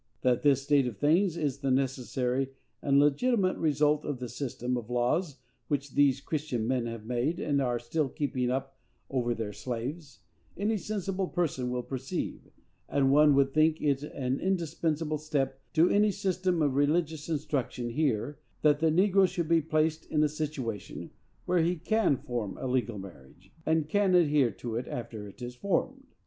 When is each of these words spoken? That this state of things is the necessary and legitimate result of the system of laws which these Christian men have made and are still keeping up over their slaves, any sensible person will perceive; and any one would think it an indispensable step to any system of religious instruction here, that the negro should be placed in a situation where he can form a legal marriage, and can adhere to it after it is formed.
That 0.23 0.41
this 0.41 0.63
state 0.63 0.87
of 0.87 0.97
things 0.97 1.37
is 1.37 1.59
the 1.59 1.69
necessary 1.69 2.49
and 2.81 2.97
legitimate 2.97 3.57
result 3.57 4.03
of 4.03 4.17
the 4.17 4.29
system 4.29 4.75
of 4.75 4.89
laws 4.89 5.37
which 5.67 5.91
these 5.93 6.21
Christian 6.21 6.65
men 6.67 6.87
have 6.87 7.05
made 7.05 7.39
and 7.39 7.61
are 7.61 7.77
still 7.77 8.09
keeping 8.09 8.49
up 8.49 8.79
over 9.11 9.35
their 9.35 9.53
slaves, 9.53 10.21
any 10.57 10.75
sensible 10.77 11.27
person 11.27 11.69
will 11.69 11.83
perceive; 11.83 12.49
and 12.89 13.03
any 13.05 13.09
one 13.09 13.35
would 13.35 13.53
think 13.53 13.79
it 13.79 14.01
an 14.01 14.39
indispensable 14.39 15.19
step 15.19 15.61
to 15.73 15.87
any 15.91 16.09
system 16.09 16.63
of 16.63 16.73
religious 16.73 17.29
instruction 17.29 17.91
here, 17.91 18.39
that 18.63 18.79
the 18.79 18.89
negro 18.89 19.27
should 19.27 19.47
be 19.47 19.61
placed 19.61 20.07
in 20.07 20.23
a 20.23 20.27
situation 20.29 21.11
where 21.45 21.61
he 21.61 21.75
can 21.75 22.17
form 22.17 22.57
a 22.57 22.65
legal 22.65 22.97
marriage, 22.97 23.51
and 23.67 23.87
can 23.87 24.15
adhere 24.15 24.49
to 24.49 24.75
it 24.77 24.87
after 24.87 25.27
it 25.27 25.43
is 25.43 25.53
formed. 25.53 26.05